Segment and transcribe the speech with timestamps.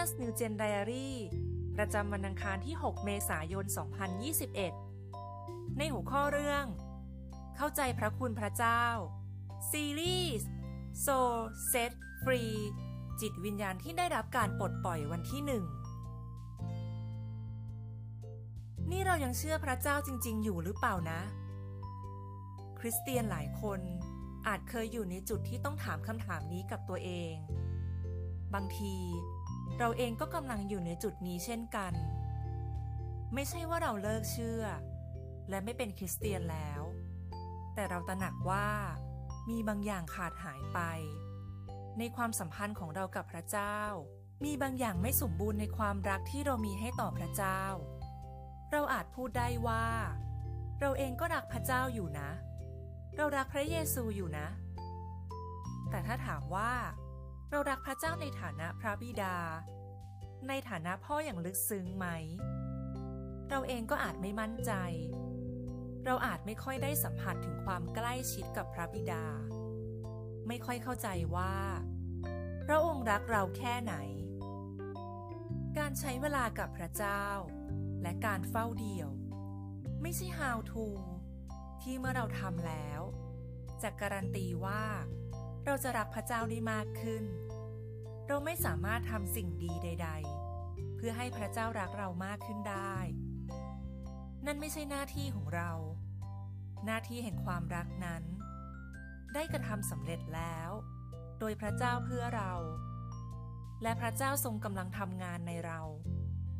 [0.00, 1.08] Jesus New Gen Diary
[1.76, 3.64] ประจำวันอังคารที่ 6 เมษายน
[4.90, 6.64] 2021 ในหัวข้อเรื่อง
[7.56, 8.84] เข้าใจพระคุณพระเจ้า
[9.70, 10.48] ซีรีส์
[11.04, 11.34] Soul
[11.72, 11.92] Set
[12.22, 12.56] Free
[13.20, 15.64] จิตวิญญาณที่ได้รับการปลดปล่อยวันที่หนึ่ง
[18.90, 21.20] นี่เรายังเชื่อพระเจ้าจริง ๆ อยู่หรือเปล่านะ
[22.78, 23.80] คริสเตียนหลายคน
[24.46, 27.34] อาจเคยอยู่ในจุดที่ต้องถามคำถามนี้กับตัวเอง
[28.54, 28.96] บางที
[29.78, 31.92] เราเองก็กำลังอยู่ในจุดนี้เช่นกัน
[33.34, 34.64] ไม่ใช่ว่าเราเลิกเชื่อ
[35.48, 36.82] และไม่เป็นคริสเตียนแล้ว
[37.74, 38.68] แต่เราตระหนักว่า
[39.50, 40.80] มีบางอย่างขาดหายไป
[41.98, 43.78] ในความสัมพันธ์ของเรากับพระเจ้า
[44.44, 47.62] มีบางอย่างไม่สมบูรณ์ในความรักที่เรามีให้ต่อพระเจ้า
[48.72, 49.86] เราอาจพูดได้ว่า
[50.80, 52.30] เราเองก็รักพระเจ้าอยู่นะ
[53.16, 54.48] เรารักพระเยซูอยู่นะ
[55.90, 56.72] แต่ถ้าถามว่า
[57.52, 59.36] เรารักพระเจ้าในฐานะพระบิดา
[60.48, 62.06] ในฐานะพ่ออย่างลึกซึ้งไหม
[63.48, 64.72] เราเองก็อาจไม่มั่นใจ
[66.04, 69.24] เราอาจไม่ค่อยได้สัมผัสถึงความใกล้ชิดกับพระบิดา
[70.48, 71.56] ไม่ค่อยเข้าใจว่า
[72.66, 73.94] พระองค์รักเราแค่ไหน
[75.78, 77.24] การใช้เวลากับพระเจ้า
[78.02, 79.10] และการเฝ้าเดี่ยว
[80.02, 80.86] ไม่ใช่ how to
[81.82, 83.00] ที่เมื่อเราทำแล้ว
[83.82, 84.84] จะการันตีว่า
[85.72, 87.24] เราจะรักพระเจ้าได้มากขึ้น
[88.26, 90.10] เราไม่สามารถทำสิ่งดีใด
[90.54, 92.96] ๆ เพื่อให้พระเจ้ารักเรามากขึ้นได้
[94.46, 95.70] นั่นไม่ใช่หน้าที่ของเรา
[96.86, 98.22] หน้าที่แห่งความรักนั้น
[99.34, 100.70] ได้กระทำสำเร็จแล้ว
[101.40, 102.52] โดยพระเจ้าเพื่อเรา
[103.82, 105.80] และพระเจ้าทรงกำลังทำงานในเรา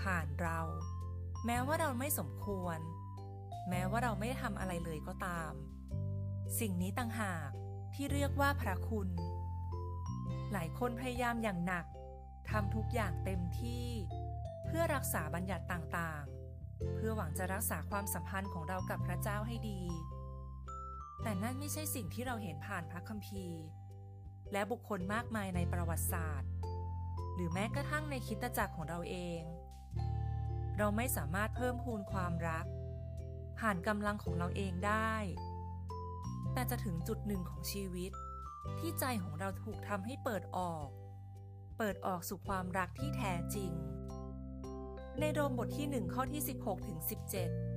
[0.00, 0.60] ผ่านเรา
[1.46, 2.78] แม้ว่าเราไม่สมควร
[3.68, 5.52] แม้ว่าเราไม่ได้ทำอะไรเลยก็ตาม
[6.60, 7.52] สิ่งนี้ต่างหาก
[7.94, 9.08] ที่เรียกว่าพระคุณ
[10.52, 11.86] หลายคนพยายามอย่างหนัก
[12.50, 13.86] ทำทุกอย่างเต็มที่
[14.66, 19.80] เพื่อรักษาบัญญัติต่างๆ เพื่อหวังจะรักษาความสัมพันธ์ของเรากับพระเจ้าให้ดี
[21.22, 23.62] แต่นั่นไม่ใช่สิ่งที่เราเห็นผ่านพระคัมภีร์
[24.52, 26.50] และบุคคลมากมายในประวัติศาสตร์
[27.34, 29.40] หรือแม้กระทั่งในคิตจักรของเราเอง
[30.78, 32.66] เราไม่สามารถเพิ่มพูนความรัก
[33.58, 35.14] ผ่านกำลังของเราเองได้
[36.52, 38.12] แต่จะถึงจุดหนึ่งของชีวิต
[38.78, 40.88] ที่ใจของเราถูกทำให้เปิดออก
[41.78, 43.72] เปิดออกสู่ความรักที่แท้จริง
[45.20, 46.98] ในโรมบทที่หนึ่งข้อที่ 16ถึง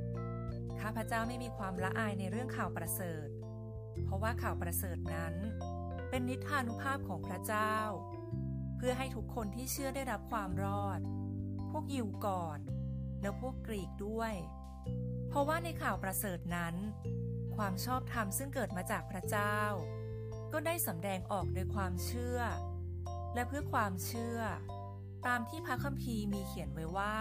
[0.01, 3.27] 17 ข้าพเจ้าไม่มีความละอายในเรื่องข่าวประเสริฐ
[4.05, 5.33] เพราะว่าข่าวประเสริฐนั้น
[6.09, 7.75] เป็นนิทานุภาพของพระเจ้า
[8.77, 10.99] เพื่อให้ทุกคนที่เชื่อได้รับความรอด
[11.71, 12.59] พวกยิวก่อน
[13.21, 14.33] และพวกกรีกด้วย
[15.29, 16.75] เพราะว่าในข่าวประเสริฐนั้น
[17.57, 19.57] ความชอบธรรมซึ่งเกิดมาจากพระเจ้า
[20.53, 22.39] ก็ได้สำแดงออกโดยความเชื่อ
[23.33, 24.39] และเพื่อความเชื่อ
[25.27, 27.17] ตามที่พระคัมภีร์มีเขียนไว้ว่า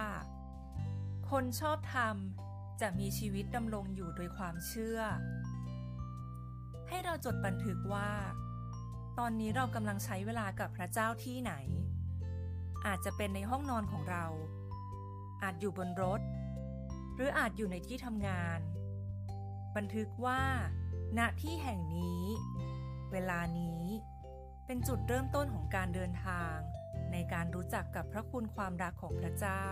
[1.31, 2.17] คนชอบธรรม
[2.81, 5.01] จะมีชีวิตดำรงอยู่โดยความเชื่อ
[6.89, 8.13] ให้เราจดบันทึกว่า
[9.19, 11.55] ตอนนี้เรากำลังใช้เวลากับพระเจ้าที่ไหน
[12.87, 14.27] อาจจะเป็นในห้องนอนของเรา
[15.43, 16.21] อาจอยู่บนรถ
[17.15, 18.61] หรืออาจอยู่ในที่ทำงาน
[19.77, 20.43] บันทึกว่า
[21.19, 22.23] ณที่แห่งนี้
[23.13, 23.85] เวลานี้
[24.67, 26.57] เป็นจุดเริ่มต้นของการเดินทาง
[27.13, 29.67] ในการรู้จักกับพระคุณความรักของพระเจ้า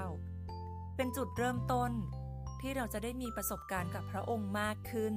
[0.96, 1.92] เป็นจุดเริ่มต้น
[2.60, 5.14] ที่เราจะได้มีประสบการณ์กับพระองค์มากขึ้น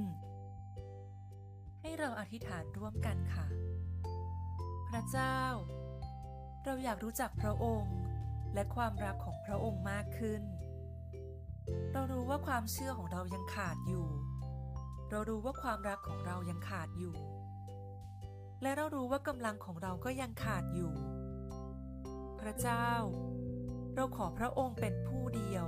[1.80, 3.46] ให้เราอธิษฐานร่วมกันค่ะ
[4.88, 5.38] พระเจ้า
[6.64, 7.96] เราอยากรู้จักพระองค์
[8.54, 10.42] และความรักของพระองค์มากขึ้น
[11.92, 14.06] เรารู้ว่าความเชื่อของเรายังขาดอยู่
[15.10, 17.14] เรารู้ว่าความรักของเรายังขาดอยู่
[18.62, 20.92] และเรารู้ว่ากำลังของเราก็ยังขาดอยู่
[22.40, 22.90] พระเจ้า
[23.94, 25.66] เราขอพระองค์เป็นผู้เดียว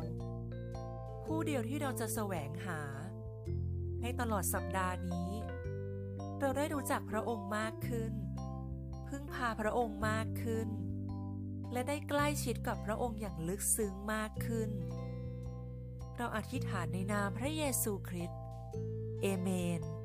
[1.25, 2.81] ผู้เดียวที่เราจะแสวงหา
[4.00, 5.31] ให้ตลอดสัปดาห์นี้
[6.40, 8.12] เราได้รู้จักพระองค์มากขึ้น
[9.08, 10.69] พึ่งพาพระองค์มากขึ้น
[11.73, 14.70] และได้ใกล้ชิดกับพระองค์อย่างลึกซึ้งมากขึ้น
[16.17, 18.40] เราอธิษฐานในนามพระเยซูคริสต์
[19.23, 19.49] เอเม
[19.79, 19.98] น